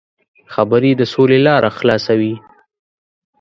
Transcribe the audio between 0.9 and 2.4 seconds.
د سولې لاره خلاصوي.